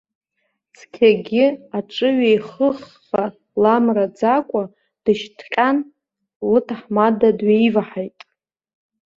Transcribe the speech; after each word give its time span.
Цқьагьы 0.75 1.45
аҿыҩеихыхха 1.77 3.23
ламраӡакәа, 3.61 4.63
дышьҭҟьан, 5.03 5.77
лыҭаҳмада 6.51 7.29
дҩаиваҳаит. 7.37 8.17